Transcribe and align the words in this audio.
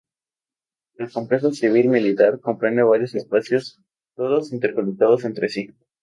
El 0.95 1.11
complejo 1.11 1.51
cívico-militar 1.51 2.39
comprende 2.39 2.81
varios 2.81 3.13
espacios, 3.13 3.79
todos 4.15 4.51
interconectados 4.51 5.25
entre 5.25 5.47
sí. 5.47 5.75